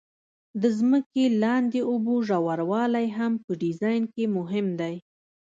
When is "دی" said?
4.79-4.95